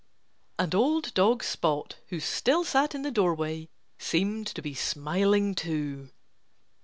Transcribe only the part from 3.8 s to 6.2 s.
seemed to be smiling, too.